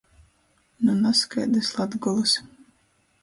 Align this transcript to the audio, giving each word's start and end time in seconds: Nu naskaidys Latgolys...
Nu 0.85 0.95
naskaidys 1.01 1.69
Latgolys... 1.77 2.33